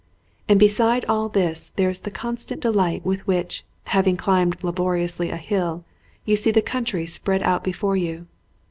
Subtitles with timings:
[0.49, 5.37] And beside all this there is the constant delight with which, having climbed laboriously a
[5.37, 5.85] hill,
[6.25, 8.25] you see the country spread out before you.